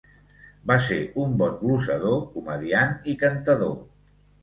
[0.71, 3.81] Va ser un bon glosador, comediant i cantador.